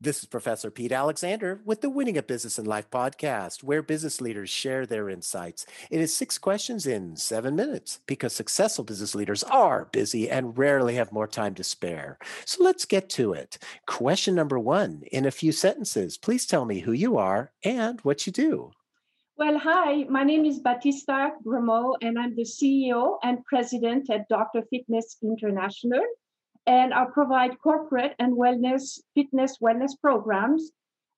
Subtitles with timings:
[0.00, 4.20] This is Professor Pete Alexander with the Winning at Business and Life podcast, where business
[4.20, 5.66] leaders share their insights.
[5.90, 10.94] It is six questions in seven minutes because successful business leaders are busy and rarely
[10.94, 12.16] have more time to spare.
[12.44, 13.58] So let's get to it.
[13.86, 18.24] Question number one in a few sentences, please tell me who you are and what
[18.24, 18.70] you do.
[19.36, 24.62] Well, hi, my name is Batista Grimaud, and I'm the CEO and president at Dr.
[24.70, 26.04] Fitness International
[26.68, 30.70] and I provide corporate and wellness, fitness wellness programs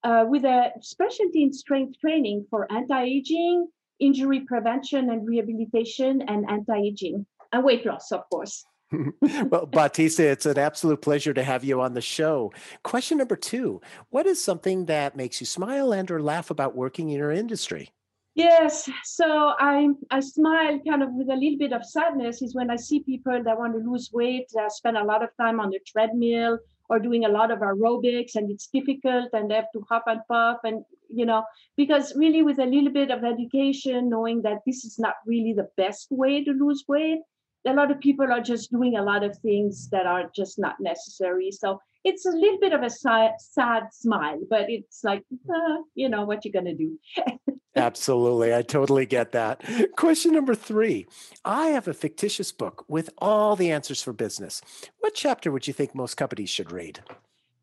[0.04, 3.66] uh, with a specialty in strength training for anti-aging,
[3.98, 8.64] injury prevention and rehabilitation, and anti-aging and weight loss, of course.
[9.50, 12.52] well, Batista, it's an absolute pleasure to have you on the show.
[12.84, 13.80] Question number two:
[14.10, 17.90] What is something that makes you smile and/or laugh about working in your industry?
[18.34, 22.70] Yes, so I I smile kind of with a little bit of sadness is when
[22.70, 25.70] I see people that want to lose weight, that spend a lot of time on
[25.70, 29.84] the treadmill or doing a lot of aerobics and it's difficult and they have to
[29.88, 31.44] huff and puff and you know
[31.76, 35.68] because really with a little bit of education knowing that this is not really the
[35.76, 37.20] best way to lose weight
[37.66, 40.76] a lot of people are just doing a lot of things that are just not
[40.80, 41.50] necessary.
[41.50, 45.24] So it's a little bit of a sad, sad smile but it's like
[45.54, 46.98] uh, you know what you're to do
[47.76, 48.54] Absolutely.
[48.54, 49.62] I totally get that.
[49.96, 51.06] Question number three
[51.44, 54.60] I have a fictitious book with all the answers for business.
[54.98, 57.00] What chapter would you think most companies should read?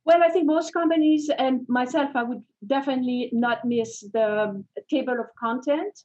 [0.05, 5.25] Well, I think most companies and myself, I would definitely not miss the table of
[5.37, 5.99] content.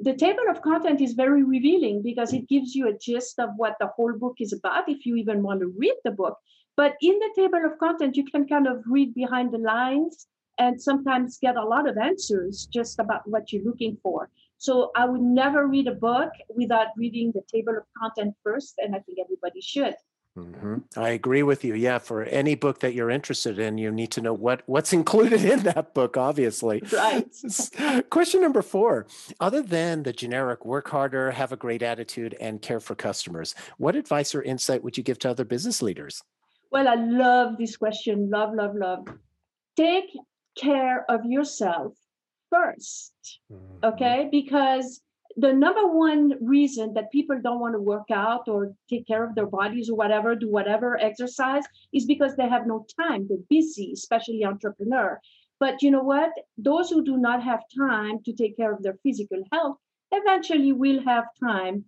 [0.00, 3.74] The table of content is very revealing because it gives you a gist of what
[3.80, 6.38] the whole book is about if you even want to read the book.
[6.76, 10.80] But in the table of content, you can kind of read behind the lines and
[10.80, 14.30] sometimes get a lot of answers just about what you're looking for.
[14.58, 18.94] So I would never read a book without reading the table of content first, and
[18.94, 19.96] I think everybody should.
[20.38, 20.76] Mm-hmm.
[20.96, 21.74] I agree with you.
[21.74, 25.44] Yeah, for any book that you're interested in, you need to know what what's included
[25.44, 26.16] in that book.
[26.16, 27.26] Obviously, right.
[28.10, 29.06] Question number four:
[29.40, 33.94] Other than the generic "work harder, have a great attitude, and care for customers," what
[33.94, 36.22] advice or insight would you give to other business leaders?
[36.70, 38.30] Well, I love this question.
[38.30, 39.06] Love, love, love.
[39.76, 40.16] Take
[40.56, 41.94] care of yourself
[42.52, 43.12] 1st
[43.50, 43.84] mm-hmm.
[43.84, 44.28] okay?
[44.30, 45.00] Because
[45.36, 49.34] the number one reason that people don't want to work out or take care of
[49.34, 53.26] their bodies or whatever do whatever exercise is because they have no time.
[53.28, 55.18] They're busy especially entrepreneur.
[55.58, 56.30] But you know what?
[56.58, 59.76] Those who do not have time to take care of their physical health
[60.10, 61.84] eventually will have time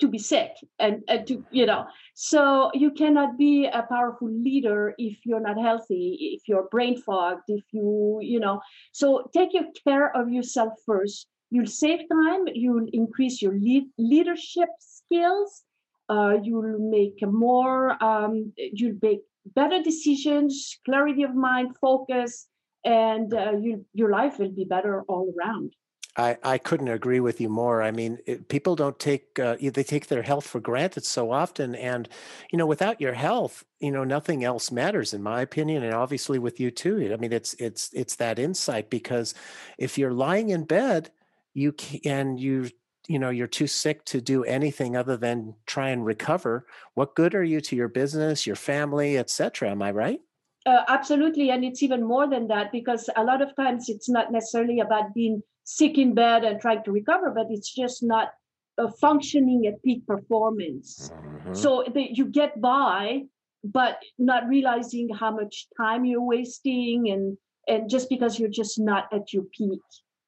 [0.00, 1.86] to be sick and, and to you know.
[2.14, 7.48] So you cannot be a powerful leader if you're not healthy if you're brain fogged
[7.48, 8.60] if you you know.
[8.92, 11.26] So take your care of yourself first.
[11.50, 15.64] You'll save time you'll increase your lead, leadership skills
[16.10, 19.20] uh, you'll make more um, you'll make
[19.54, 22.48] better decisions clarity of mind focus
[22.84, 25.72] and uh, you, your life will be better all around
[26.16, 27.82] I, I couldn't agree with you more.
[27.82, 31.74] I mean, it, people don't take uh, they take their health for granted so often,
[31.76, 32.08] and
[32.50, 36.38] you know, without your health, you know, nothing else matters, in my opinion, and obviously
[36.38, 37.10] with you too.
[37.12, 39.34] I mean, it's it's it's that insight because
[39.78, 41.10] if you're lying in bed,
[41.54, 42.70] you can you
[43.06, 46.66] you know you're too sick to do anything other than try and recover.
[46.94, 49.70] What good are you to your business, your family, etc.?
[49.70, 50.20] Am I right?
[50.66, 54.32] Uh, absolutely, and it's even more than that because a lot of times it's not
[54.32, 58.30] necessarily about being sick in bed and trying to recover, but it's just not
[58.78, 61.10] uh, functioning at peak performance.
[61.12, 61.54] Mm-hmm.
[61.54, 63.22] So the, you get by,
[63.62, 67.36] but not realizing how much time you're wasting, and
[67.68, 69.80] and just because you're just not at your peak.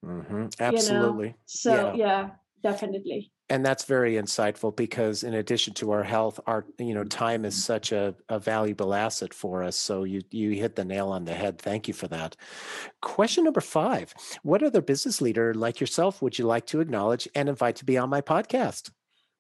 [0.04, 0.47] Mm-hmm.
[0.60, 1.26] Absolutely.
[1.26, 1.37] You know?
[1.47, 1.94] So yeah.
[1.94, 2.28] yeah,
[2.62, 7.44] definitely and that's very insightful because in addition to our health our you know time
[7.44, 7.72] is mm-hmm.
[7.72, 9.76] such a, a valuable asset for us.
[9.76, 11.58] So you you hit the nail on the head.
[11.58, 12.34] Thank you for that.
[13.02, 17.50] Question number five what other business leader like yourself would you like to acknowledge and
[17.50, 18.91] invite to be on my podcast?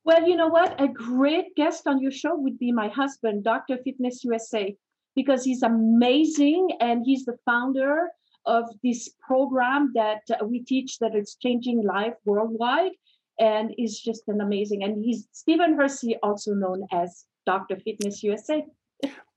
[0.04, 0.78] Well you know what?
[0.78, 4.76] A great guest on your show would be my husband dr fitness usa
[5.16, 8.10] because he's amazing and he's the founder
[8.44, 12.92] of this program that uh, we teach that is changing life worldwide
[13.38, 14.82] and is just an amazing.
[14.84, 17.76] And he's Stephen Hersey, also known as Dr.
[17.76, 18.64] Fitness USA.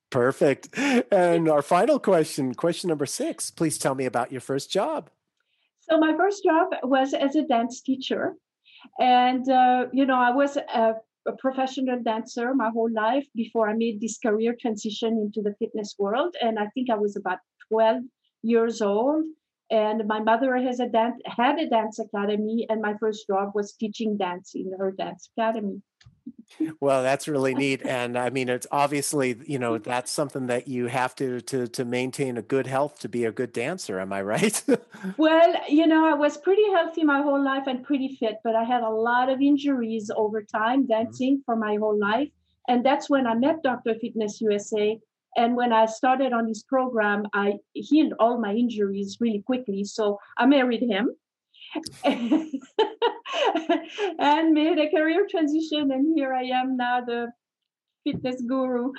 [0.10, 0.70] Perfect.
[1.12, 3.52] And our final question, question number six.
[3.52, 5.10] Please tell me about your first job.
[5.82, 8.34] So my first job was as a dance teacher,
[9.00, 10.96] and uh, you know I was a,
[11.28, 15.96] a professional dancer my whole life before I made this career transition into the fitness
[16.00, 16.36] world.
[16.42, 17.40] And I think I was about
[17.70, 18.04] 12
[18.42, 19.26] years old
[19.72, 23.74] and my mother has a dance had a dance academy and my first job was
[23.74, 25.82] teaching dance in her dance academy
[26.80, 30.88] well, that's really neat, and I mean, it's obviously you know that's something that you
[30.88, 34.00] have to to to maintain a good health to be a good dancer.
[34.00, 34.64] Am I right?
[35.18, 38.64] well, you know, I was pretty healthy my whole life and pretty fit, but I
[38.64, 40.92] had a lot of injuries over time mm-hmm.
[40.92, 41.46] dancing mm-hmm.
[41.46, 42.30] for my whole life,
[42.68, 43.96] and that's when I met Dr.
[43.96, 45.00] Fitness USA.
[45.36, 49.84] And when I started on this program, I healed all my injuries really quickly.
[49.84, 51.10] So I married him.
[54.20, 57.28] and made a career transition and here i am now the
[58.06, 58.92] fitness guru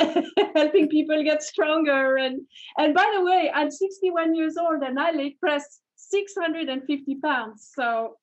[0.54, 2.40] helping people get stronger and
[2.78, 8.16] and by the way i'm 61 years old and i leg press 650 pounds so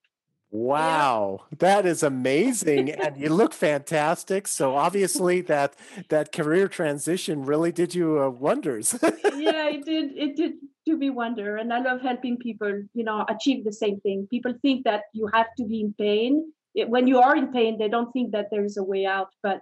[0.54, 1.56] Wow, yeah.
[1.60, 4.50] that is amazing, and you look fantastic.
[4.50, 5.76] So obviously, that
[6.10, 8.94] that career transition really did you uh, wonders.
[9.02, 10.12] yeah, it did.
[10.18, 10.54] It did
[10.86, 12.84] do me wonder, and I love helping people.
[12.94, 14.28] You know, achieve the same thing.
[14.30, 16.52] People think that you have to be in pain.
[16.76, 19.30] When you are in pain, they don't think that there is a way out.
[19.42, 19.62] But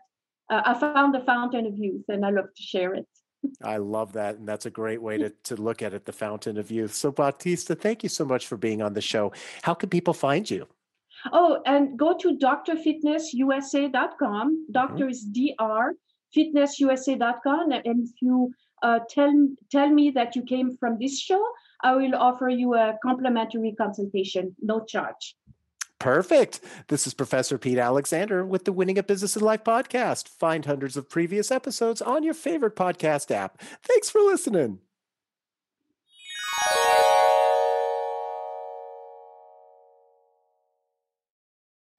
[0.49, 3.05] uh, I found the fountain of youth, and I love to share it.
[3.63, 4.37] I love that.
[4.37, 6.93] And that's a great way to, to look at it, the fountain of youth.
[6.93, 9.31] So, Bautista, thank you so much for being on the show.
[9.61, 10.67] How can people find you?
[11.31, 14.65] Oh, and go to drfitnessusa.com.
[14.71, 15.09] Doctor mm-hmm.
[15.09, 15.95] is dr
[16.35, 17.71] fitnessusa.com.
[17.71, 18.51] And if you
[18.83, 19.33] uh, tell
[19.71, 21.43] tell me that you came from this show,
[21.81, 25.35] I will offer you a complimentary consultation, no charge.
[25.99, 26.61] Perfect.
[26.87, 30.29] This is Professor Pete Alexander with the Winning at Business and Life podcast.
[30.29, 33.61] Find hundreds of previous episodes on your favorite podcast app.
[33.83, 34.79] Thanks for listening.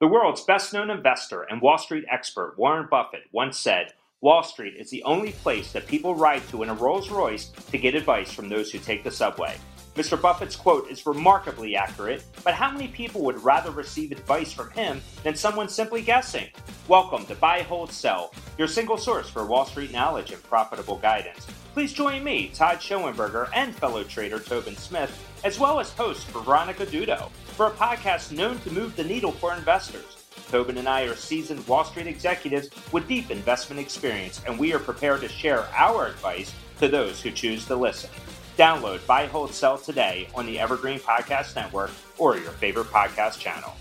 [0.00, 3.92] The world's best known investor and Wall Street expert, Warren Buffett, once said
[4.22, 7.76] Wall Street is the only place that people ride to in a Rolls Royce to
[7.76, 9.58] get advice from those who take the subway.
[9.96, 10.18] Mr.
[10.18, 15.02] Buffett's quote is remarkably accurate, but how many people would rather receive advice from him
[15.22, 16.48] than someone simply guessing?
[16.88, 21.46] Welcome to Buy, Hold, Sell, your single source for Wall Street knowledge and profitable guidance.
[21.72, 25.10] Please join me, Todd Schoenberger, and fellow trader Tobin Smith,
[25.44, 29.54] as well as host Veronica Dudo, for a podcast known to move the needle for
[29.54, 30.18] investors.
[30.50, 34.78] Tobin and I are seasoned Wall Street executives with deep investment experience, and we are
[34.78, 38.10] prepared to share our advice to those who choose to listen.
[38.58, 43.72] Download Buy, Hold, Sell today on the Evergreen Podcast Network or your favorite podcast channel.